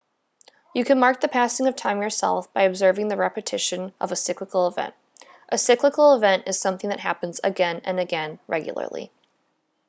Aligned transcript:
you 0.73 0.83
can 0.83 0.99
mark 0.99 1.21
the 1.21 1.27
passing 1.27 1.67
of 1.67 1.75
time 1.75 2.01
yourself 2.01 2.51
by 2.53 2.63
observing 2.63 3.07
the 3.07 3.15
repetition 3.15 3.93
of 4.01 4.11
a 4.11 4.15
cyclical 4.15 4.65
event 4.67 4.95
a 5.49 5.59
cyclical 5.59 6.15
event 6.15 6.47
is 6.47 6.59
something 6.59 6.89
that 6.89 6.99
happens 6.99 7.39
again 7.43 7.79
and 7.83 7.99
again 7.99 8.39
regularly 8.47 9.11